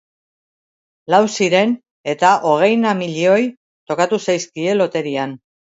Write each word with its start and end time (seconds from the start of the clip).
Lau 1.13 1.19
ziren 1.33 1.75
eta 2.15 2.33
hogeina 2.53 2.95
milioi 3.03 3.39
tokatu 3.93 4.23
zaizkie 4.29 4.77
loterian. 4.83 5.41